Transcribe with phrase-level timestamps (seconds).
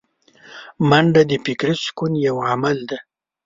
[0.89, 2.99] منډه د فکري سکون یو عمل دی